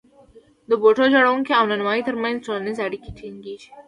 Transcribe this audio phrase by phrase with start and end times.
[0.69, 3.69] د بوټ جوړونکي او نانوای ترمنځ ټولنیزې اړیکې ټینګېږي